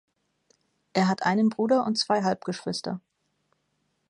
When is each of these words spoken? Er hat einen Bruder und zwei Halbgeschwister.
Er 0.93 1.07
hat 1.07 1.27
einen 1.27 1.49
Bruder 1.49 1.85
und 1.85 1.95
zwei 1.99 2.23
Halbgeschwister. 2.23 2.99